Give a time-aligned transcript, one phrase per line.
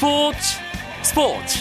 [0.00, 0.38] 스포츠
[1.02, 1.58] 스포츠.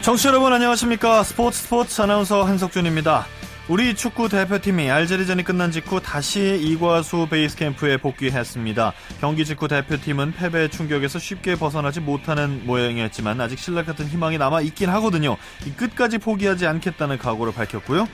[0.00, 1.22] 청취자 여러분 안녕하십니까?
[1.22, 3.24] 스포츠 스포츠 아나운서 한석준입니다
[3.68, 8.92] 우리 축구 대표팀이 알제리전이 끝난 직후 다시 이과수 베이스 캠프에 복귀했습니다.
[9.20, 14.88] 경기 직후 대표팀은 패배 충격에서 쉽게 벗어나지 못하는 모양이었지만 아직 신락 같은 희망이 남아 있긴
[14.90, 15.36] 하거든요.
[15.76, 18.08] 끝까지 포기하지 않겠다는 각오를 밝혔고요.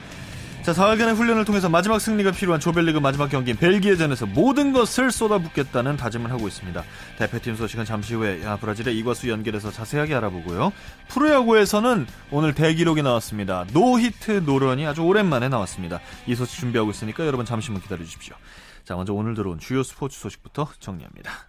[0.61, 6.29] 자, 4일간의 훈련을 통해서 마지막 승리가 필요한 조별리그 마지막 경기인 벨기에전에서 모든 것을 쏟아붓겠다는 다짐을
[6.31, 6.83] 하고 있습니다.
[7.17, 10.71] 대표팀 소식은 잠시 후에 브라질의 이과수 연결해서 자세하게 알아보고요.
[11.07, 13.65] 프로야구에서는 오늘 대기록이 나왔습니다.
[13.73, 16.01] 노히트 노런이 아주 오랜만에 나왔습니다.
[16.27, 18.35] 이 소식 준비하고 있으니까 여러분 잠시만 기다려 주십시오.
[18.83, 21.48] 자, 먼저 오늘 들어온 주요 스포츠 소식부터 정리합니다.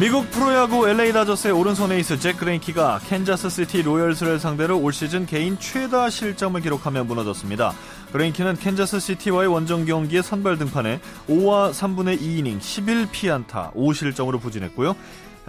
[0.00, 5.58] 미국 프로야구 LA 다저스의 오른손 에이스 잭 그레인키가 캔자스 시티 로열스를 상대로 올 시즌 개인
[5.58, 7.72] 최다 실점을 기록하며 무너졌습니다.
[8.12, 14.94] 그레인키는 캔자스 시티와의 원정 경기에 선발 등판해 5와 3분의 2이닝 11피안타 5실점으로 부진했고요.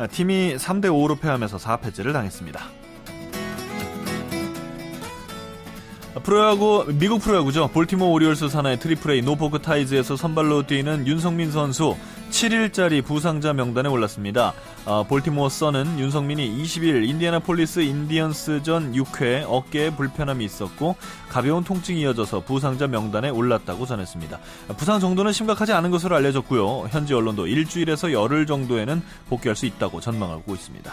[0.09, 2.88] 팀이 3대 5로 패하면서 4패째를 당했습니다.
[6.23, 7.69] 프로야구 미국 프로야구죠.
[7.69, 11.95] 볼티모어 오리올스 산하의 Triple A 노포크 타이즈에서 선발로 뛰는 윤석민 선수
[12.29, 14.53] 7일짜리 부상자 명단에 올랐습니다.
[14.85, 20.95] 어, 볼티모어 선은 윤석민이 20일 인디애나폴리스 인디언스전 6회 어깨에 불편함이 있었고
[21.27, 24.39] 가벼운 통증이 이어져서 부상자 명단에 올랐다고 전했습니다.
[24.77, 26.89] 부상 정도는 심각하지 않은 것으로 알려졌고요.
[26.89, 30.91] 현지 언론도 일주일에서 열흘 정도에는 복귀할 수 있다고 전망하고 있습니다.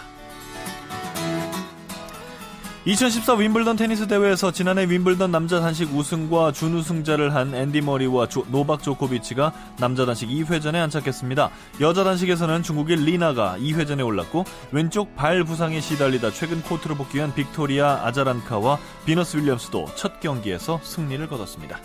[2.86, 8.80] 2014 윔블던 테니스 대회에서 지난해 윔블던 남자 단식 우승과 준우승자를 한 앤디 머리와 조, 노박
[8.80, 11.50] 조코비치가 남자 단식 2회전에 안착했습니다.
[11.80, 18.78] 여자 단식에서는 중국의 리나가 2회전에 올랐고 왼쪽 발 부상에 시달리다 최근 코트로 복귀한 빅토리아 아자렌카와
[19.04, 21.80] 비너스 윌리엄스도 첫 경기에서 승리를 거뒀습니다.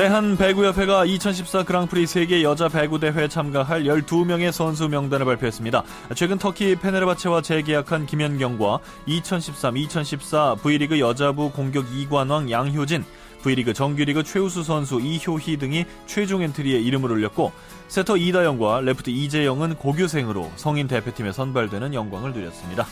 [0.00, 5.82] 대한 배구협회가 2014 그랑프리 세계 여자 배구 대회에 참가할 12명의 선수 명단을 발표했습니다.
[6.14, 13.04] 최근 터키 페네르바체와 재계약한 김연경과 2013-2014 V리그 여자부 공격 2관왕 양효진,
[13.42, 17.52] V리그 정규리그 최우수 선수 이효희 등이 최종 엔트리에 이름을 올렸고
[17.88, 22.86] 세터 이다영과 레프트 이재영은 고교생으로 성인 대표팀에 선발되는 영광을 누렸습니다.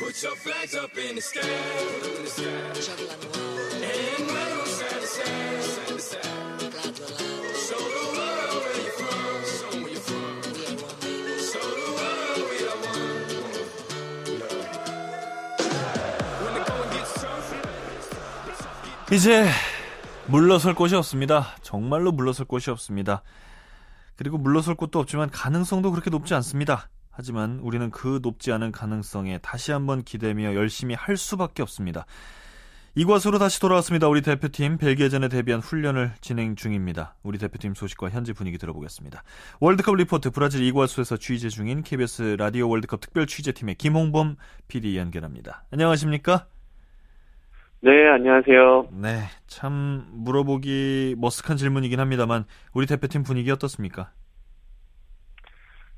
[0.00, 1.40] Put your flags up in the sky.
[1.42, 1.50] And
[4.66, 6.24] side to side, to side.
[7.54, 9.44] Show the world where you're from.
[9.44, 10.40] Show where you're from.
[11.36, 13.20] Show the world we are one.
[16.44, 17.52] When the going gets tough.
[19.12, 19.50] 이제
[20.28, 21.54] 물러설 곳이 없습니다.
[21.62, 23.22] 정말로 물러설 곳이 없습니다.
[24.16, 26.88] 그리고 물러설 곳도 없지만 가능성도 그렇게 높지 않습니다.
[27.10, 32.06] 하지만 우리는 그 높지 않은 가능성에 다시 한번 기대며 열심히 할 수밖에 없습니다.
[32.96, 34.08] 이과수로 다시 돌아왔습니다.
[34.08, 37.14] 우리 대표팀 벨기에전에 대비한 훈련을 진행 중입니다.
[37.22, 39.22] 우리 대표팀 소식과 현지 분위기 들어보겠습니다.
[39.60, 45.64] 월드컵 리포트 브라질 이과수에서 취재 중인 KBS 라디오 월드컵 특별 취재팀의 김홍범 PD 연결합니다.
[45.70, 46.46] 안녕하십니까?
[47.82, 48.88] 네, 안녕하세요.
[48.92, 52.44] 네, 참 물어보기 머쓱한 질문이긴 합니다만
[52.74, 54.10] 우리 대표팀 분위기 어떻습니까?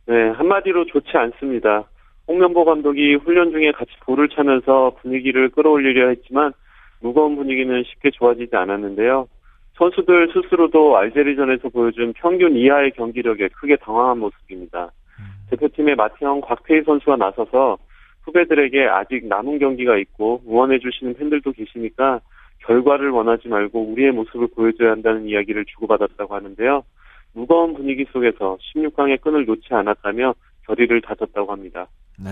[0.06, 1.84] 네, 한마디로 좋지 않습니다.
[2.26, 6.52] 홍명보 감독이 훈련 중에 같이 볼을 차면서 분위기를 끌어올리려 했지만
[7.00, 9.28] 무거운 분위기는 쉽게 좋아지지 않았는데요.
[9.74, 14.90] 선수들 스스로도 알제리전에서 보여준 평균 이하의 경기력에 크게 당황한 모습입니다.
[15.18, 15.24] 음.
[15.50, 17.78] 대표팀의 마티형 곽태희 선수가 나서서
[18.24, 22.20] 후배들에게 아직 남은 경기가 있고 응원해 주시는 팬들도 계시니까
[22.58, 26.84] 결과를 원하지 말고 우리의 모습을 보여줘야 한다는 이야기를 주고받았다고 하는데요.
[27.34, 30.34] 무거운 분위기 속에서 16강의 끈을 놓지 않았다며
[30.66, 31.88] 결의를 다졌다고 합니다.
[32.18, 32.30] 네.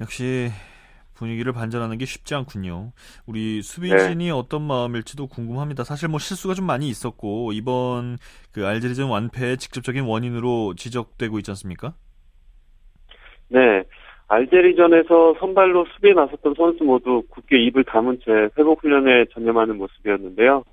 [0.00, 0.48] 역시
[1.14, 2.92] 분위기를 반전하는 게 쉽지 않군요.
[3.26, 4.30] 우리 수비진이 네.
[4.30, 5.84] 어떤 마음일지도 궁금합니다.
[5.84, 8.16] 사실 뭐 실수가 좀 많이 있었고 이번
[8.52, 11.94] 그 알제리전 완패의 직접적인 원인으로 지적되고 있지 않습니까?
[13.48, 13.84] 네.
[14.28, 20.64] 알제리전에서 선발로 수비에 나섰던 선수 모두 굳게 입을 다문 채 회복 훈련에 전념하는 모습이었는데요.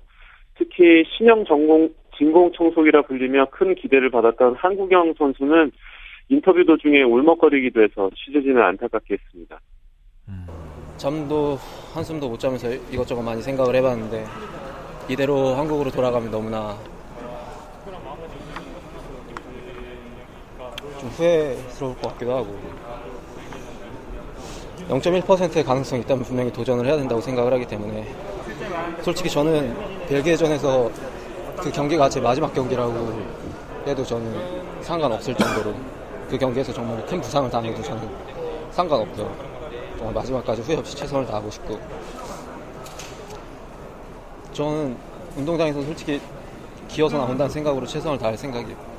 [0.56, 5.72] 특히 신형 전공 진공청소기라 불리며 큰 기대를 받았던 한국영 선수는
[6.28, 9.58] 인터뷰 도중에 울먹거리기도 해서 취재진을 안타깝게 했습니다.
[10.28, 10.46] 음.
[10.98, 11.56] 잠도
[11.94, 14.24] 한숨도 못 자면서 이것저것 많이 생각을 해봤는데
[15.08, 16.76] 이대로 한국으로 돌아가면 너무나
[21.00, 22.60] 좀 후회스러울 것 같기도 하고
[24.88, 28.04] 0.1%의 가능성이 있다면 분명히 도전을 해야 된다고 생각을 하기 때문에
[29.00, 29.74] 솔직히 저는
[30.08, 30.90] 벨기에전에서
[31.62, 33.20] 그 경기가 제 마지막 경기라고
[33.86, 35.74] 해도 저는 상관없을 정도로
[36.28, 38.08] 그 경기에서 정말 큰 부상을 당해도 저는
[38.70, 39.30] 상관없고요.
[39.96, 41.78] 정말 마지막까지 후회 없이 최선을 다하고 싶고
[44.52, 44.96] 저는
[45.36, 46.20] 운동장에서 솔직히
[46.88, 48.89] 기어서 나온다는 생각으로 최선을 다할 생각이에요.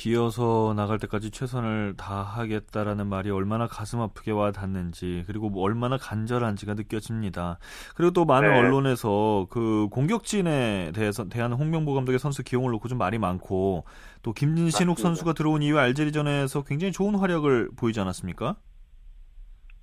[0.00, 6.72] 기어서 나갈 때까지 최선을 다하겠다라는 말이 얼마나 가슴 아프게 와 닿는지 그리고 뭐 얼마나 간절한지가
[6.72, 7.58] 느껴집니다.
[7.94, 8.58] 그리고 또 많은 네.
[8.58, 13.84] 언론에서 그 공격진에 대해서 대한 홍명보 감독의 선수 기용을 놓고 좀 말이 많고
[14.22, 18.56] 또 김진신욱 선수가 들어온 이후 알제리전에서 굉장히 좋은 활약을 보이지 않았습니까?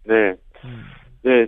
[0.06, 0.16] 네.
[0.66, 0.84] 음.
[1.22, 1.46] 네.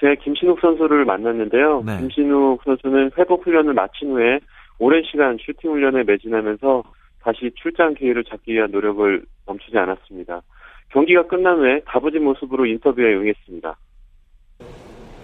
[0.00, 1.84] 제가 김신욱 선수를 만났는데요.
[1.86, 1.98] 네.
[2.00, 4.40] 김신욱 선수는 회복 훈련을 마친 후에
[4.80, 6.82] 오랜 시간 슈팅 훈련에 매진하면서
[7.22, 10.42] 다시 출장 기회를 잡기 위한 노력을 멈추지 않았습니다.
[10.90, 13.76] 경기가 끝난 후에 다부진 모습으로 인터뷰에 응했습니다.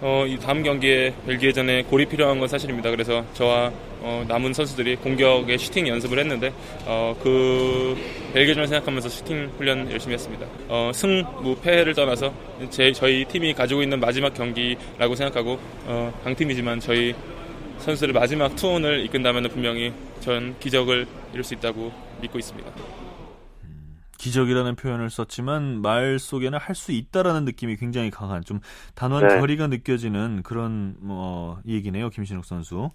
[0.01, 2.89] 어, 이 다음 경기에 벨기에전에 골이 필요한 건 사실입니다.
[2.89, 3.69] 그래서 저와
[4.01, 6.53] 어, 남은 선수들이 공격에 슈팅 연습을 했는데
[6.87, 7.97] 어, 그
[8.33, 10.45] 벨기에전을 생각하면서 슈팅 훈련 열심히 했습니다.
[10.69, 12.33] 어, 승, 무, 패를 떠나서
[12.69, 17.13] 제, 저희 팀이 가지고 있는 마지막 경기라고 생각하고 어, 강팀이지만 저희
[17.79, 21.91] 선수들의 마지막 투혼을 이끈다면 분명히 전 기적을 이룰 수 있다고
[22.21, 22.69] 믿고 있습니다.
[23.63, 28.59] 음, 기적이라는 표현을 썼지만 말 속에는 할 수 있다라는 느낌이 굉장히 강한 좀
[28.95, 29.39] 단호한 네.
[29.39, 32.91] 결의가 느껴지는 그런 뭐 얘기네요 김신욱 선수.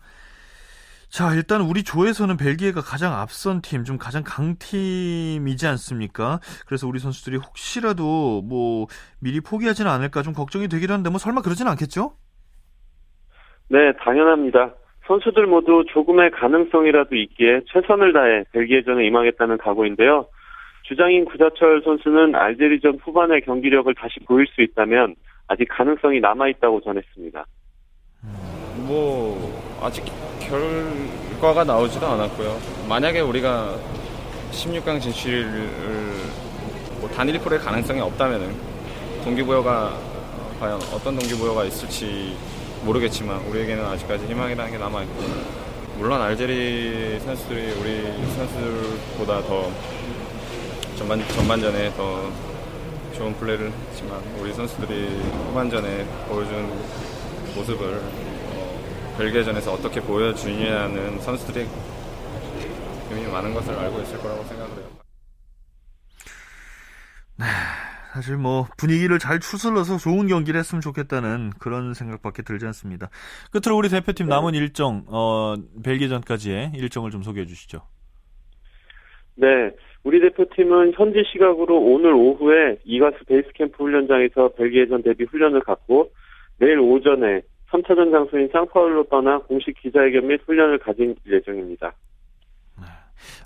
[1.09, 6.41] 자 일단 우리 조에서는 벨기에가 가장 앞선 팀, 좀 가장 강 팀이지 않습니까?
[6.67, 8.89] 그래서 우리 선수들이 혹시라도 뭐
[9.21, 12.17] 미리 포기하지는 않을까 좀 걱정이 되긴 하는데 뭐 설마 그러지는 않겠죠?
[13.69, 14.75] 네, 당연합니다.
[15.07, 20.27] 선수들 모두 조금의 가능성이라도 있기에 최선을 다해 벨기에전에 임하겠다는 각오인데요.
[20.83, 25.15] 주장인 구자철 선수는 알제리전 후반의 경기력을 다시 보일 수 있다면
[25.49, 27.45] 아직 가능성이 남아 있다고 전했습니다.
[28.87, 30.05] 뭐 아직
[30.41, 32.57] 결과가 나오지도 않았고요.
[32.89, 33.77] 만약에 우리가
[34.53, 35.69] 16강 진출을
[37.01, 38.53] 뭐 단일 프로의 가능성이 없다면은
[39.25, 39.93] 동기부여가
[40.61, 42.37] 과연 어떤 동기부여가 있을지
[42.85, 45.15] 모르겠지만 우리에게는 아직까지 희망이라는 게 남아있고
[45.99, 48.03] 물론 알제리 선수들이 우리
[48.35, 49.71] 선수들보다 더
[50.97, 52.31] 전반, 전반전에 더
[53.15, 56.71] 좋은 플레이를 했지만 우리 선수들이 후반전에 보여준
[57.55, 61.69] 모습을 어, 벨기에전에서 어떻게 보여주느냐는 선수들이
[63.11, 64.89] 의미 많은 것을 알고 있을 거라고 생각을 해요.
[68.15, 68.21] 네.
[68.21, 73.11] 사실 뭐 분위기를 잘 추슬러서 좋은 경기를 했으면 좋겠다는 그런 생각밖에 들지 않습니다.
[73.51, 77.83] 끝으로 우리 대표팀 남은 일정, 어, 벨기에전까지의 일정을 좀 소개해 주시죠.
[79.37, 79.47] 네.
[80.05, 86.11] 우리 대표팀은 현지 시각으로 오늘 오후에 이가스 베이스 캠프 훈련장에서 벨기에전 대비 훈련을 갖고
[86.59, 87.41] 내일 오전에
[87.71, 91.95] 3차전 장소인 상파울로 떠나 공식 기자회견 및 훈련을 가진 예정입니다.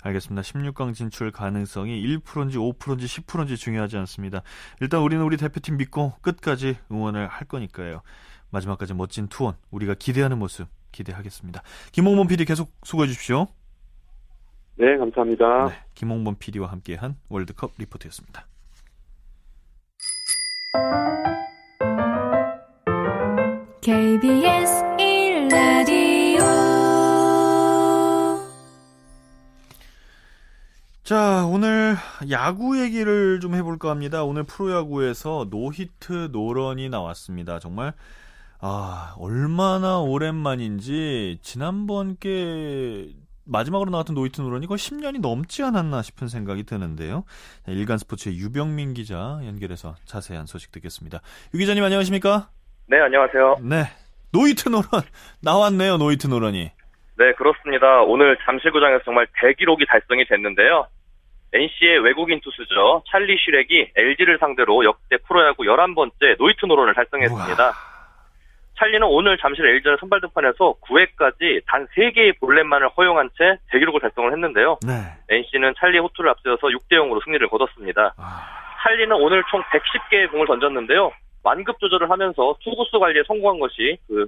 [0.01, 0.41] 알겠습니다.
[0.41, 4.41] 16강 진출 가능성이 1%인지 5%인지 10%인지 중요하지 않습니다.
[4.81, 8.01] 일단 우리는 우리 대표팀 믿고 끝까지 응원을 할 거니까요.
[8.51, 11.61] 마지막까지 멋진 투혼 우리가 기대하는 모습 기대하겠습니다.
[11.91, 13.47] 김홍범 PD 계속 수고해 주십시오.
[14.75, 15.67] 네, 감사합니다.
[15.67, 18.47] 네, 김홍범 PD와 함께한 월드컵 리포트였습니다.
[23.81, 24.88] KBS
[31.09, 31.95] 자, 오늘
[32.29, 34.23] 야구 얘기를 좀 해볼까 합니다.
[34.23, 37.57] 오늘 프로야구에서 노히트 노런이 나왔습니다.
[37.57, 37.93] 정말,
[38.61, 43.07] 아, 얼마나 오랜만인지, 지난번 께
[43.43, 47.23] 마지막으로 나왔던 노히트 노런이 거의 10년이 넘지 않았나 싶은 생각이 드는데요.
[47.67, 51.21] 일간 스포츠의 유병민 기자 연결해서 자세한 소식 듣겠습니다.
[51.55, 52.49] 유 기자님 안녕하십니까?
[52.85, 53.61] 네, 안녕하세요.
[53.63, 53.85] 네.
[54.31, 54.85] 노히트 노런,
[55.41, 56.69] 나왔네요, 노히트 노런이.
[57.17, 58.03] 네, 그렇습니다.
[58.03, 60.85] 오늘 잠실구장에서 정말 대기록이 달성이 됐는데요.
[61.53, 63.03] NC의 외국인 투수죠.
[63.09, 67.63] 찰리 쉬렉이 LG를 상대로 역대 프로야구 11번째 노히트 노런을 달성했습니다.
[67.63, 67.73] 우와.
[68.77, 74.77] 찰리는 오늘 잠실 LG전 선발 등판에서 9회까지 단 3개의 볼넷만을 허용한 채 대기록을 달성을 했는데요.
[74.87, 74.93] 네.
[75.29, 78.13] NC는 찰리의 호투를 앞세워서 6대 0으로 승리를 거뒀습니다.
[78.17, 78.59] 아...
[78.81, 81.11] 찰리는 오늘 총 110개의 공을 던졌는데요.
[81.43, 84.27] 완급 조절을 하면서 투구수 관리에 성공한 것이 그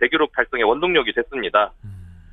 [0.00, 1.70] 대기록 달성의 원동력이 됐습니다.
[1.84, 1.90] 음...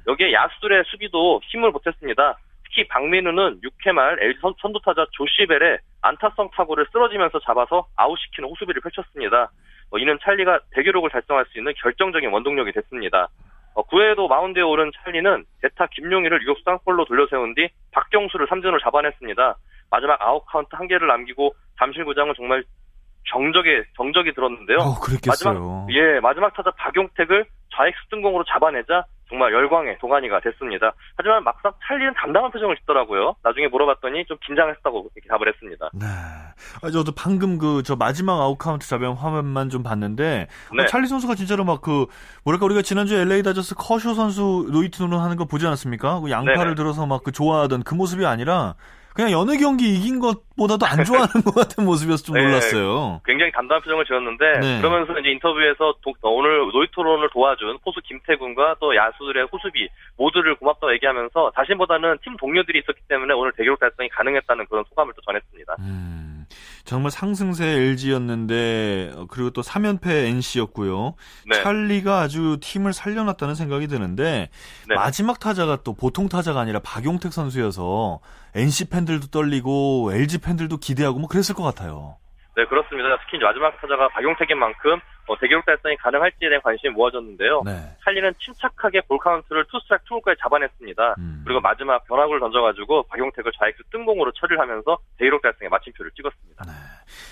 [0.07, 2.35] 여기에 야수들의 수비도 힘을 보탰습니다.
[2.79, 9.51] 특히 박민우는 6회 말 LG 선두타자 조시벨의 안타성 타구를 쓰러지면서 잡아서 아웃시키는 호수비를 펼쳤습니다.
[9.91, 13.27] 어, 이는 찰리가 대기록을 달성할 수 있는 결정적인 원동력이 됐습니다.
[13.73, 19.55] 어, 9회에도 마운드에 오른 찰리는 대타 김용의를 유격수 땅볼로 돌려세운 뒤 박경수를 3진으로 잡아냈습니다.
[19.91, 22.63] 마지막 아웃 카운트 한 개를 남기고 잠실구장은 정말
[23.29, 24.77] 정적에 정적이 들었는데요.
[24.77, 24.95] 어.
[25.27, 27.45] 마지막 예 마지막 타자 박용택을
[27.75, 30.91] 좌익수 뜬공으로 잡아내자 정말 열광의 도가니가 됐습니다.
[31.15, 33.35] 하지만 막상 찰리는 담담한 표정을 짓더라고요.
[33.43, 35.89] 나중에 물어봤더니 좀 긴장했다고 이렇게 답을 했습니다.
[35.93, 36.05] 네.
[36.05, 40.83] 아, 저도 방금 그, 저 마지막 아웃 카운트 잡은 화면만 좀 봤는데, 네.
[40.83, 42.07] 어, 찰리 선수가 진짜로 막 그,
[42.43, 46.19] 뭐랄까, 우리가 지난주 LA 다저스 커쇼 선수 노히트 노런 하는 거 보지 않았습니까?
[46.21, 46.75] 그 양팔을 네네.
[46.75, 48.75] 들어서 막 그 좋아하던 그 모습이 아니라,
[49.19, 52.43] 그냥 여느 경기 이긴 것보다도 안 좋아하는 것 같은 모습이어서 좀 네.
[52.45, 53.19] 놀랐어요.
[53.25, 54.77] 굉장히 담담한 표정을 지었는데 네.
[54.79, 60.55] 그러면서 이제 인터뷰에서 도- 어, 오늘 노히트 노런을 도와준 포수 김태군과 또 야수들의 호수비 모두를
[60.55, 65.75] 고맙다고 얘기하면서 자신보다는 팀 동료들이 있었기 때문에 오늘 대기록 달성이 가능했다는 그런 소감을 또 전했습니다.
[65.79, 66.18] 음,
[66.89, 71.13] 정말 상승세 LG였는데, 어, 그리고 또 3연패 NC였고요.
[71.47, 71.61] 네.
[71.61, 74.49] 찰리가 아주 팀을 살려놨다는 생각이 드는데,
[74.87, 74.95] 네.
[74.95, 78.21] 마지막 타자가 또 보통 타자가 아니라 박용택 선수여서
[78.55, 82.17] NC 팬들도 떨리고 LG 팬들도 기대하고 뭐 그랬을 것 같아요.
[82.59, 83.17] 네, 그렇습니다.
[83.23, 87.61] 특히 마지막 타자가 박용택인 만큼 어, 대기록 달성이 가능할지에 대한 관심이 모아졌는데요.
[87.63, 87.71] 네.
[88.03, 91.15] 찰리는 침착하게 볼 카운트를 투스트라이크 투볼까지 잡아냈습니다.
[91.19, 91.41] 음.
[91.45, 96.65] 그리고 마지막 변화구를 던져가지고 박용택을 좌익수 뜬공으로 처리를 하면서 대기록 달성에 마침표를 찍었습니다.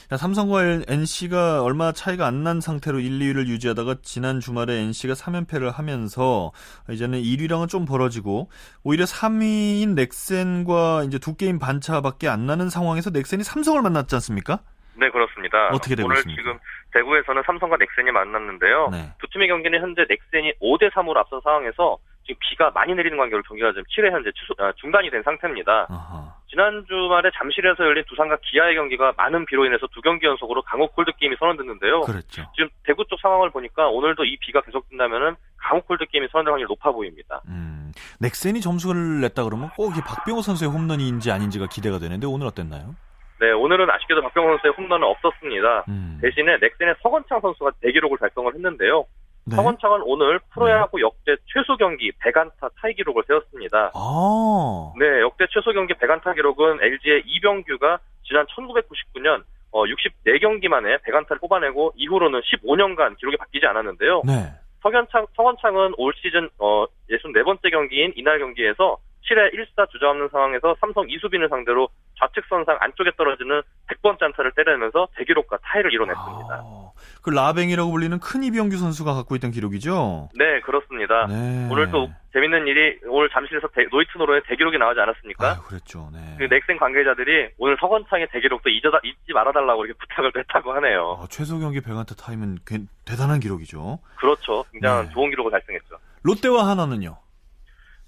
[0.09, 5.73] 자, 삼성과 NC가 얼마 차이가 안 난 상태로 1, 2위를 유지하다가 지난 주말에 NC가 3연패를
[5.73, 6.51] 하면서
[6.89, 8.49] 이제는 1위랑은 좀 벌어지고
[8.83, 14.59] 오히려 3위인 넥센과 이제 두 게임 반차밖에 안 나는 상황에서 넥센이 삼성을 만났지 않습니까?
[14.97, 15.69] 네, 그렇습니다.
[15.69, 16.41] 어떻게 되고 오늘 있습니까?
[16.41, 16.59] 지금
[16.93, 18.89] 대구에서는 삼성과 넥센이 만났는데요.
[18.91, 19.13] 네.
[19.19, 23.71] 두 팀의 경기는 현재 넥센이 5대 3으로 앞선 상황에서 지금 비가 많이 내리는 관계로 경기가
[23.71, 25.87] 지금 7회 현재 취소, 아, 중단이 된 상태입니다.
[25.89, 26.33] 아하.
[26.49, 31.11] 지난 주말에 잠실에서 열린 두산과 기아의 경기가 많은 비로 인해서 두 경기 연속으로 강우 콜드
[31.19, 32.01] 게임이 선언됐는데요.
[32.01, 32.43] 그랬죠.
[32.55, 36.91] 지금 대구 쪽 상황을 보니까 오늘도 이 비가 계속된다면은 강우 콜드 게임이 선언될 확률이 높아
[36.91, 37.41] 보입니다.
[37.47, 42.95] 음, 넥센이 점수를 냈다 그러면 꼭 박병호 선수의 홈런인지 아닌지가 기대가 되는데 오늘 어땠나요?
[43.39, 45.85] 네, 오늘은 아쉽게도 박병호 선수의 홈런은 없었습니다.
[45.89, 46.19] 음.
[46.21, 49.05] 대신에 넥센의 서건창 선수가 대기록을 달성을 했는데요.
[49.45, 49.55] 네.
[49.55, 53.91] 서건창은 오늘 프로야구 역대 최소 경기 100안타 타이 기록을 세웠습니다.
[53.93, 54.93] 아.
[54.99, 61.93] 네, 역대 최소 경기 100안타 기록은 LG의 이병규가 지난 1999년 어, 64경기 만에 100안타를 뽑아내고
[61.95, 64.23] 이후로는 15년간 기록이 바뀌지 않았는데요.
[64.25, 64.33] 네.
[64.81, 68.97] 서건창, 서건창은 올 시즌 어, 64번째 경기인 이날 경기에서
[69.29, 71.89] 7회 1사 주자 없는 상황에서 삼성 이수민을 상대로
[72.19, 76.47] 좌측선상 안쪽에 떨어지는 100번째 안타를 때리면서 대기록과 타이를 이뤄냈습니다.
[76.51, 80.29] 아, 그 라뱅이라고 불리는 큰 이병규 선수가 갖고 있던 기록이죠.
[80.35, 81.27] 네, 그렇습니다.
[81.27, 81.67] 네.
[81.71, 85.47] 오늘 또 재밌는 일이 오늘 잠실에서 대- 노히트 노런의 대기록이 나오지 않았습니까?
[85.49, 86.09] 아, 그랬죠.
[86.11, 86.35] 네.
[86.37, 91.19] 그 넥센 관계자들이 오늘 서건창의 대기록도 잊어다, 잊지 말아달라고 이렇게 부탁을 했다고 하네요.
[91.21, 93.99] 아, 최소 경기 100안타 타임은 꽤 대단한 기록이죠.
[94.17, 94.63] 그렇죠.
[94.71, 95.11] 굉장한 네.
[95.13, 95.97] 좋은 기록을 달성했죠.
[96.23, 97.17] 롯데와 하나는요.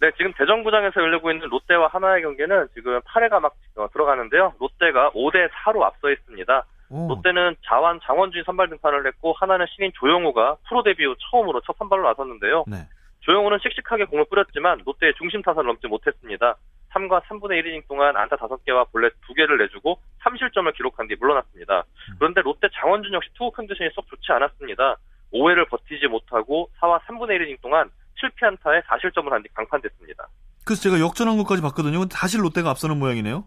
[0.02, 4.54] 네, 지금 대전구장에서 열리고 있는 롯데와 하나의 경기는 지금 8회가 막 어, 들어가는데요.
[4.60, 6.66] 롯데가 5대 4로 앞서 있습니다.
[6.92, 11.76] 오, 롯데는 자완 장원준이 선발 등판을 했고 하나는 신인 조영우가 프로 데뷔 후 처음으로 첫
[11.78, 12.64] 선발로 나섰는데요.
[12.68, 12.78] 네.
[13.20, 16.56] 조영우는 씩씩하게 공을 뿌렸지만 롯데의 중심 타선을 넘지 못했습니다.
[16.92, 21.84] 3과 3분의 1이닝 동안 안타 5개와 볼넷 2개를 내주고 3실점을 기록한 뒤 물러났습니다.
[22.18, 24.96] 그런데 롯데 장원준 역시 투구 컨디션이 썩 좋지 않았습니다.
[25.34, 27.92] 5회를 버티지 못하고 4와 3분의 1이닝 동안
[28.22, 30.28] 7피 안타에 4실점을 한 뒤 강판됐습니다.
[30.66, 32.00] 그래서 제가 역전한 것까지 봤거든요.
[32.00, 33.46] 근데 다시 롯데가 앞서는 모양이네요.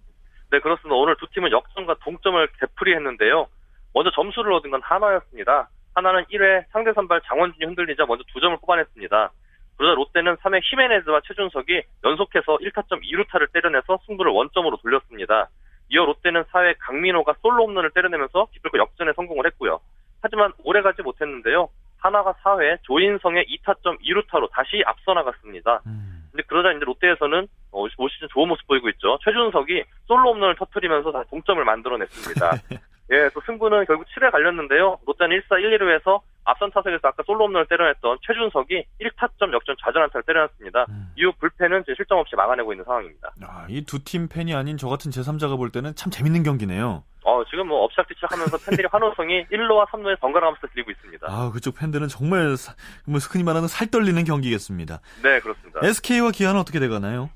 [0.51, 0.95] 네, 그렇습니다.
[0.97, 3.47] 오늘 두 팀은 역전과 동점을 되풀이했는데요.
[3.95, 5.69] 먼저 점수를 얻은 건 하나였습니다.
[5.95, 9.31] 하나는 1회 상대 선발 장원준이 흔들리자 먼저 두 점을 뽑아냈습니다.
[9.77, 15.49] 그러자 롯데는 3회 히메네즈와 최준석이 연속해서 1타점 2루타를 때려내서 승부를 원점으로 돌렸습니다.
[15.91, 19.81] 이어 롯데는 4회 강민호가 솔로 홈런을 때려내면서 기필코 역전에 성공을 했고요.
[20.23, 21.69] 하지만 오래 가지 못했는데요.
[22.03, 25.81] 하나가 4회 조인성의 2타점 2루타로 다시 앞서 나갔습니다.
[25.87, 26.25] 음.
[26.33, 29.19] 근데 그러자 이제 롯데에서는 어, 올 시즌 좋은 모습 보이고 있죠.
[29.25, 32.51] 최준석이 솔로 홈런을 터트리면서 다 동점을 만들어냈습니다.
[33.13, 34.99] 예, 또 승부는 결국 7회 갈렸는데요.
[35.07, 40.87] 롯데는 1사 1, 2루에서 앞선 타석에서 아까 솔로 홈런을 때려냈던 최준석이 1타점 역전 좌전안타를 때려놨습니다.
[40.89, 41.13] 음.
[41.17, 43.31] 이후 불펜은 실점 없이 막아내고 있는 상황입니다.
[43.43, 47.05] 아, 이 두 팀 팬이 아닌 저 같은 제3자가 볼 때는 참 재밌는 경기네요.
[47.25, 51.27] 어, 지금 뭐 업시작뒤작 하면서 팬들이 환호성이 1루와 3루에 번갈아 가면서 들리고 있습니다.
[51.31, 52.75] 아, 그쪽 팬들은 정말 사-
[53.07, 55.01] 뭐 흔히 말하는 살 떨리는 경기겠습니다.
[55.23, 55.81] 네, 그렇습니다.
[55.83, 57.31] SK와 기아는 어떻게 돼가나요?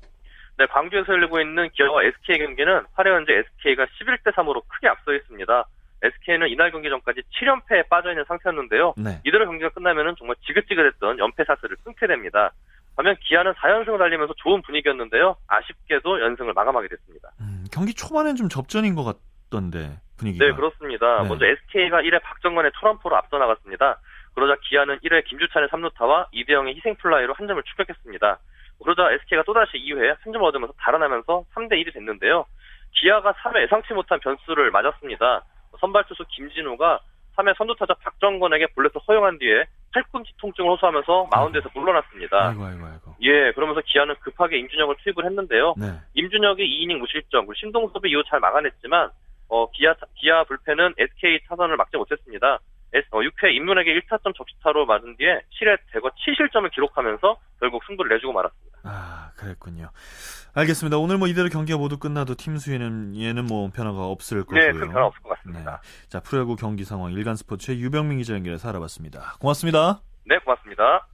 [0.57, 5.63] 네, 광주에서 열리고 있는 기아와 SK 경기는 8회 현재 SK가 11대 3으로 크게 앞서 있습니다.
[6.03, 8.93] SK는 이날 경기 전까지 7연패에 빠져 있는 상태였는데요.
[8.97, 9.19] 네.
[9.25, 12.51] 이대로 경기가 끝나면은 정말 지긋지긋했던 연패 사슬을 끊게 됩니다.
[12.95, 15.35] 반면 기아는 4연승을 달리면서 좋은 분위기였는데요.
[15.47, 17.29] 아쉽게도 연승을 마감하게 됐습니다.
[17.41, 19.17] 음, 경기 초반엔 좀 접전인 것 같
[19.49, 20.45] 던데 분위기가.
[20.45, 21.23] 네, 그렇습니다.
[21.23, 21.29] 네.
[21.29, 23.99] 먼저 SK가 1회 박정관의 트럼프로 앞서 나갔습니다.
[24.35, 28.39] 그러자 기아는 1회 김주찬의 3루타와 이대영의 희생플라이로 한 점을 추격했습니다.
[28.83, 32.45] 그러자 SK가 또다시 2회 한 점을 얻으면서 달아나면서 3대 1이 됐는데요.
[32.91, 35.43] 기아가 3회 예상치 못한 변수를 맞았습니다.
[35.79, 36.99] 선발 투수 김진우가
[37.35, 42.49] 3회 선두타자 박정건에게 볼넷을 허용한 뒤에 팔꿈치 통증을 호소하면서 마운드에서 물러났습니다.
[42.49, 43.15] 아이고 아이고 아이고.
[43.21, 45.75] 예, 그러면서 기아는 급하게 임준혁을 투입을 했는데요.
[45.77, 45.93] 네.
[46.13, 49.09] 임준혁이 2이닝 무실점, 그리고 신동섭이 이후 잘 막아냈지만
[49.49, 52.59] 어, 기아 기아 불펜은 SK 타선을 막지 못했습니다.
[52.93, 58.33] S, 어, 6회 임문에게 1타점 적시타로 맞은 뒤에 7회 대거 7실점을 기록하면서 결국 승부를 내주고
[58.33, 58.77] 말았습니다.
[58.83, 59.89] 아, 그랬군요.
[60.55, 60.97] 알겠습니다.
[60.97, 64.59] 오늘 뭐 이대로 경기가 모두 끝나도 팀 수에는 얘는 뭐 변화가 없을 거고요.
[64.59, 65.81] 네, 큰 변화 없을 것 같습니다.
[65.83, 66.09] 네.
[66.09, 69.35] 자, 프로야구 경기 상황 일간 스포츠의 유병민 기자 연결해서 알아봤습니다.
[69.39, 70.01] 고맙습니다.
[70.25, 71.07] 네, 고맙습니다.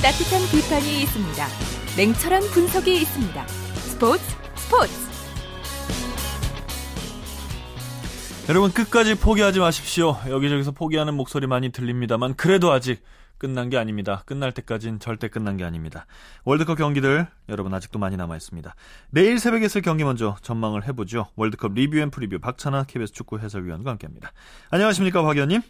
[0.00, 1.46] 따뜻한 비판이 있습니다.
[1.96, 3.46] 냉철한 분석이 있습니다.
[3.48, 4.22] 스포츠
[4.54, 4.92] 스포츠.
[8.48, 10.16] 여러분 끝까지 포기하지 마십시오.
[10.28, 13.02] 여기저기서 포기하는 목소리 많이 들립니다만 그래도 아직
[13.38, 14.22] 끝난 게 아닙니다.
[14.24, 16.06] 끝날 때까진 절대 끝난 게 아닙니다.
[16.44, 18.72] 월드컵 경기들 여러분 아직도 많이 남아 있습니다.
[19.10, 21.26] 내일 새벽에 있을 경기 먼저 전망을 해보죠.
[21.34, 24.30] 월드컵 리뷰 앤 프리뷰 박찬하 KBS 축구 해설위원과 함께합니다.
[24.70, 25.60] 안녕하십니까 박 위원님?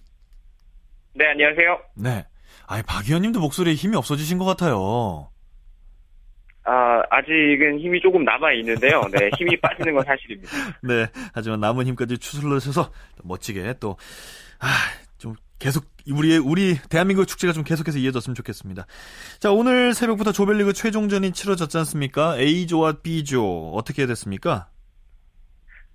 [1.15, 1.79] 네, 안녕하세요.
[1.95, 2.27] 네.
[2.69, 5.31] 아이 박 위원님도 목소리에 힘이 없어지신 것 같아요.
[6.65, 9.01] 아, 아직은 힘이 조금 남아 있는데요.
[9.11, 10.51] 네, 힘이 빠지는 건 사실입니다.
[10.83, 11.07] 네.
[11.33, 12.93] 하지만 남은 힘까지 추슬러셔서
[13.25, 13.97] 멋지게 또,
[14.59, 14.69] 아,
[15.17, 18.87] 좀 계속, 우리, 우리 대한민국 축제가 좀 계속해서 이어졌으면 좋겠습니다.
[19.41, 22.37] 자, 오늘 새벽부터 조별리그 최종전이 치러졌지 않습니까?
[22.39, 24.69] A조와 B조, 어떻게 됐습니까?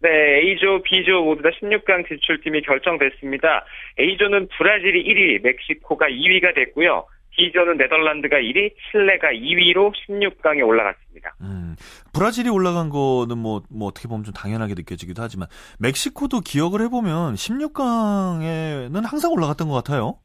[0.03, 3.63] 네, A조, B조 모두 다 16강 진출팀이 결정됐습니다.
[3.97, 7.05] A조는 브라질이 1위, 멕시코가 2위가 됐고요.
[7.37, 11.35] B조는 네덜란드가 1위, 칠레가 2위로 16강에 올라갔습니다.
[11.39, 11.77] 음,
[12.13, 15.47] 브라질이 올라간 거는 뭐, 뭐 어떻게 보면 좀 당연하게 느껴지기도 하지만,
[15.79, 20.17] 멕시코도 기억을 해보면 16강에는 항상 올라갔던 것 같아요.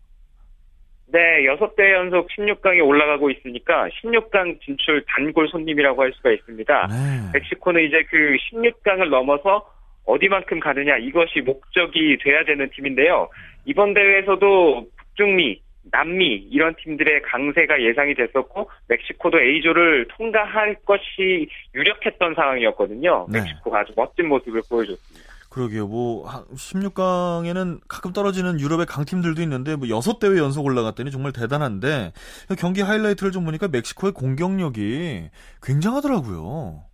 [1.10, 6.86] 네, 6대 연속 16강에 올라가고 있으니까 16강 진출 단골 손님이라고 할 수가 있습니다.
[6.88, 7.38] 네.
[7.38, 9.77] 멕시코는 이제 그 16강을 넘어서
[10.08, 13.28] 어디만큼 가느냐 이것이 목적이 돼야 되는 팀인데요.
[13.66, 15.60] 이번 대회에서도 북중미,
[15.92, 23.26] 남미 이런 팀들의 강세가 예상이 됐었고 멕시코도 A조를 통과할 것이 유력했던 상황이었거든요.
[23.30, 23.40] 네.
[23.40, 25.28] 멕시코가 아주 멋진 모습을 보여줬습니다.
[25.50, 25.86] 그러게요.
[25.88, 32.12] 뭐 16강에는 가끔 떨어지는 유럽의 강팀들도 있는데 뭐 6대회 연속 올라갔더니 정말 대단한데
[32.58, 35.30] 경기 하이라이트를 좀 보니까 멕시코의 공격력이
[35.62, 36.87] 굉장하더라고요.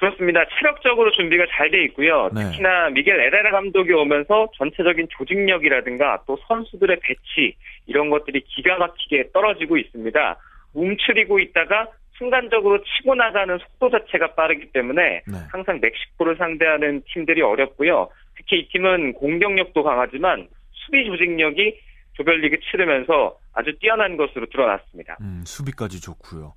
[0.00, 0.44] 그렇습니다.
[0.58, 2.30] 체력적으로 준비가 잘 돼 있고요.
[2.34, 2.42] 네.
[2.50, 7.54] 특히나 미겔 에레라 감독이 오면서 전체적인 조직력이라든가 또 선수들의 배치
[7.86, 10.36] 이런 것들이 기가 막히게 떨어지고 있습니다.
[10.74, 15.38] 움츠리고 있다가 순간적으로 치고 나가는 속도 자체가 빠르기 때문에 네.
[15.52, 18.08] 항상 멕시코를 상대하는 팀들이 어렵고요.
[18.36, 21.78] 특히 이 팀은 공격력도 강하지만 수비 조직력이
[22.14, 25.16] 조별리그 치르면서 아주 뛰어난 것으로 드러났습니다.
[25.20, 26.54] 음, 수비까지 좋고요.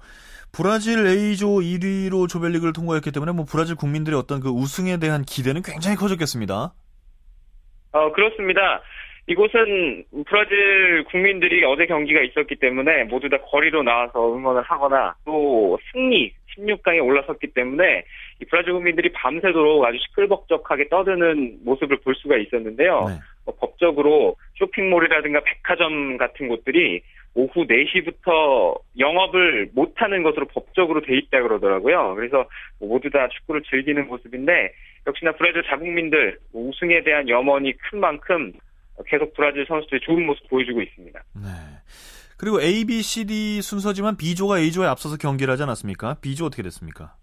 [0.55, 5.97] 브라질 A조 1위로 조별리그를 통과했기 때문에 뭐 브라질 국민들의 어떤 그 우승에 대한 기대는 굉장히
[5.97, 6.73] 커졌겠습니다.
[7.91, 8.81] 어, 그렇습니다.
[9.25, 16.33] 이곳은 브라질 국민들이 어제 경기가 있었기 때문에 모두 다 거리로 나와서 응원을 하거나 또 승리,
[16.55, 18.03] 16강에 올라섰기 때문에
[18.41, 23.05] 이 브라질 국민들이 밤새도록 아주 시끌벅적하게 떠드는 모습을 볼 수가 있었는데요.
[23.07, 23.13] 네.
[23.45, 27.01] 어, 법적으로 쇼핑몰이라든가 백화점 같은 곳들이
[27.36, 32.13] 오후 4시부터 영업을 못하는 것으로 법적으로 돼 있다 그러더라고요.
[32.15, 32.48] 그래서
[32.80, 34.74] 뭐 모두 다 축구를 즐기는 모습인데
[35.08, 38.54] 역시나 브라질 자국민들 우승에 대한 염원이 큰 만큼
[39.08, 41.24] 계속 브라질 선수들이 좋은 모습 보여주고 있습니다.
[41.36, 41.50] 네.
[42.38, 46.17] 그리고 A, B, C, D 순서지만 B조가 A조에 앞서서 경기를 하지 않았습니까?
[46.22, 47.15] B조 어떻게 됐습니까?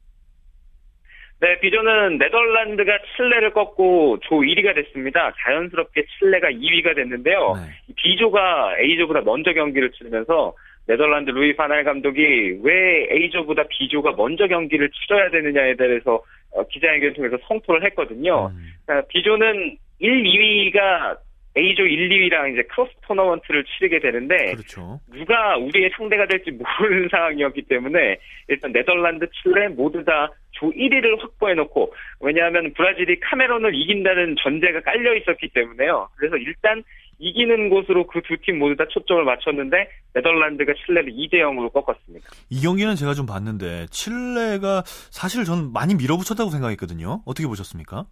[1.41, 5.33] 네, 비조는 네덜란드가 칠레를 꺾고 조 1위가 됐습니다.
[5.43, 7.55] 자연스럽게 칠레가 2위가 됐는데요.
[7.57, 7.73] 네.
[7.89, 10.55] 이 B조가 A조보다 먼저 경기를 치르면서
[10.87, 16.23] 네덜란드 루이 파날 감독이 왜 A조보다 B조가 먼저 경기를 치러야 되느냐에 대해서
[16.53, 18.49] 어, 기자회견 통해서 성토를 했거든요.
[18.49, 21.17] 음, 자, B조는 1, 2위가
[21.57, 25.01] A조 1, 2위랑 이제 크로스 토너먼트를 치르게 되는데 그렇죠.
[25.13, 31.55] 누가 우리의 상대가 될지 모르는 상황이었기 때문에 일단 네덜란드, 칠레 모두 다 조 1위를 확보해
[31.55, 36.09] 놓고 왜냐하면 브라질이 카메룬을 이긴다는 전제가 깔려 있었기 때문에요.
[36.17, 36.83] 그래서 일단
[37.19, 42.29] 이기는 곳으로 그 두 팀 모두 다 초점을 맞췄는데 네덜란드가 칠레를 2대 0으로 꺾었습니다.
[42.51, 47.23] 이 경기는 제가 좀 봤는데 칠레가 사실 저는 많이 밀어붙였다고 생각했거든요.
[47.27, 48.05] 어떻게 보셨습니까?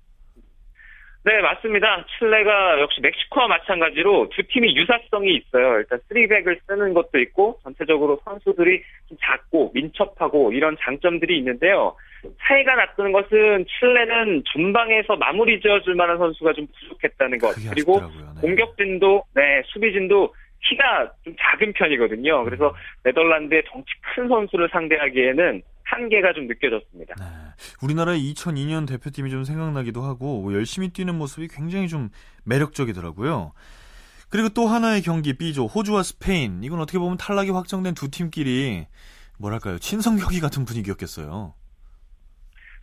[1.28, 2.06] 네, 맞습니다.
[2.18, 5.76] 칠레가 역시 멕시코와 마찬가지로 두 팀이 유사성이 있어요.
[5.76, 11.94] 일단 3백을 쓰는 것도 있고 전체적으로 선수들이 좀 작고 민첩하고 이런 장점들이 있는데요.
[12.40, 17.54] 차이가 났던 것은 칠레는 전방에서 마무리 지어줄 만한 선수가 좀 부족했다는 것.
[17.68, 18.40] 그리고 네.
[18.40, 22.42] 공격진도, 네, 수비진도 키가 좀 작은 편이거든요.
[22.44, 22.74] 그래서 음.
[23.04, 27.14] 네덜란드의 덩치 큰 선수를 상대하기에는 한계가 좀 느껴졌습니다.
[27.18, 27.47] 네.
[27.82, 32.10] 우리나라의 2002년 대표팀이 좀 생각나기도 하고 뭐 열심히 뛰는 모습이 굉장히 좀
[32.44, 33.52] 매력적이더라고요.
[34.30, 38.86] 그리고 또 하나의 경기 B조 호주와 스페인 이건 어떻게 보면 탈락이 확정된 두 팀끼리
[39.38, 41.54] 뭐랄까요 친선 경기 같은 분위기였겠어요.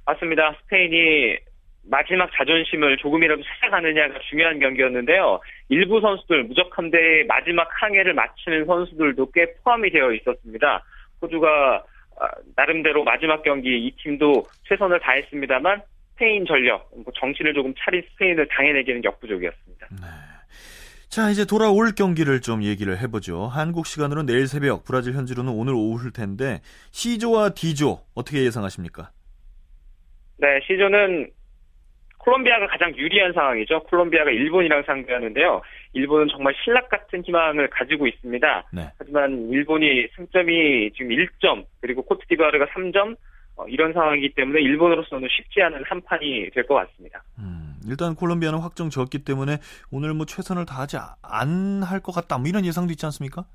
[0.06, 0.56] 맞습니다.
[0.64, 1.38] 스페인이
[1.88, 5.40] 마지막 자존심을 조금이라도 찾아가느냐가 중요한 경기였는데요.
[5.70, 10.84] 일부 선수들 무적함대의 마지막 항해를 마치는 선수들도 꽤 포함이 되어 있었습니다.
[11.22, 11.84] 호주가 아,
[12.56, 15.82] 나름대로 마지막 경기 이 팀도 최선을 다했습니다만
[16.14, 19.88] 스페인 전력, 뭐 정신을 조금 차린 스페인을 당해내기는 역부족이었습니다.
[19.92, 20.08] 네.
[21.10, 23.48] 자, 이제 돌아올 경기를 좀 얘기를 해보죠.
[23.48, 26.60] 한국 시간으로 내일 새벽, 브라질 현지로는 오늘 오후일 텐데
[26.92, 29.12] C조와 D조 어떻게 예상하십니까?
[30.38, 31.30] 네, C조는
[32.18, 33.84] 콜롬비아가 가장 유리한 상황이죠.
[33.84, 35.62] 콜롬비아가 일본이랑 상대하는데요.
[35.96, 38.64] 일본은 정말 신락 같은 희망을 가지고 있습니다.
[38.74, 38.92] 네.
[39.00, 43.16] 하지만 일본이 승점이 지금 1점, 그리고 코트디바르가 3점,
[43.56, 47.24] 어, 이런 상황이기 때문에 일본으로서는 쉽지 않은 한 판이 될 것 같습니다.
[47.40, 49.58] 음, 일단 콜롬비아는 확정 졌기 때문에
[49.92, 52.38] 오늘 뭐 최선을 다하지 안 할 것 같다.
[52.38, 53.46] 뭐 이런 예상도 있지 않습니까?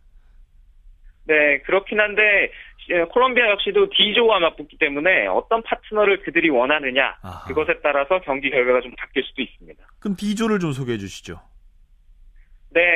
[1.26, 2.50] 네, 그렇긴 한데
[2.88, 7.46] 예, 콜롬비아 역시도 D조와 맞붙기 때문에 어떤 파트너를 그들이 원하느냐 아하.
[7.46, 9.85] 그것에 따라서 경기 결과가 좀 바뀔 수도 있습니다.
[10.00, 11.40] 그럼 D조를 좀 소개해 주시죠.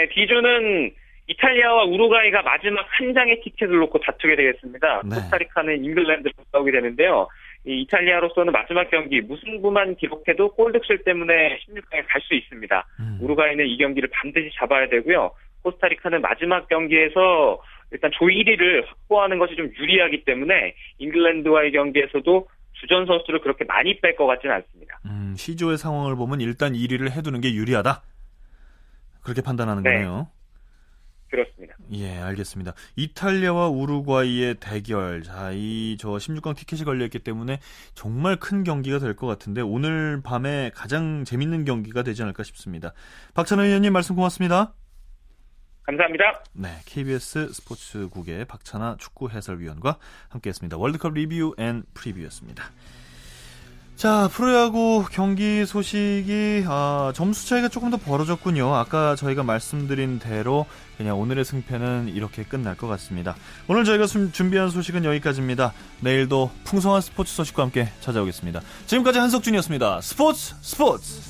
[0.04, 0.90] 네, D조는
[1.26, 5.02] 이탈리아와 우루과이가 마지막 한 장의 티켓을 놓고 다투게 되겠습니다.
[5.04, 5.16] 네.
[5.16, 7.28] 코스타리카는 잉글랜드를 싸우게 되는데요.
[7.66, 12.86] 이 이탈리아로서는 마지막 경기 무승부만 기록해도 골득실 때문에 16강에 갈 수 있습니다.
[13.00, 13.18] 음.
[13.22, 15.30] 우루과이는 이 경기를 반드시 잡아야 되고요.
[15.62, 23.40] 코스타리카는 마지막 경기에서 일단 조 1위를 확보하는 것이 좀 유리하기 때문에 잉글랜드와의 경기에서도 주전 선수를
[23.40, 24.98] 그렇게 많이 뺄 것 같지는 않습니다.
[25.06, 28.02] 음, 시조의 상황을 보면 일단 1위를 해두는 게 유리하다.
[29.24, 29.90] 그렇게 판단하는 네.
[29.94, 30.28] 거네요.
[31.30, 31.74] 그렇습니다.
[31.90, 32.74] 예, 알겠습니다.
[32.94, 35.24] 이탈리아와 우루과이의 대결.
[35.24, 37.58] 자, 이 저 16강 티켓이 걸려있기 때문에
[37.94, 42.92] 정말 큰 경기가 될 것 같은데 오늘 밤에 가장 재밌는 경기가 되지 않을까 싶습니다.
[43.34, 44.74] 박찬호 의원님 말씀 고맙습니다.
[45.82, 46.44] 감사합니다.
[46.52, 50.76] 네, KBS 스포츠국의 박찬아 축구 해설위원과 함께했습니다.
[50.78, 52.64] 월드컵 리뷰 앤 프리뷰였습니다.
[53.96, 58.74] 자, 프로야구 경기 소식이 아, 점수 차이가 조금 더 벌어졌군요.
[58.74, 60.66] 아까 저희가 말씀드린 대로
[60.98, 63.36] 그냥 오늘의 승패는 이렇게 끝날 것 같습니다.
[63.68, 65.72] 오늘 저희가 준비한 소식은 여기까지입니다.
[66.00, 68.60] 내일도 풍성한 스포츠 소식과 함께 찾아오겠습니다.
[68.86, 70.00] 지금까지 한석준이었습니다.
[70.02, 71.20] 스포츠 스포츠.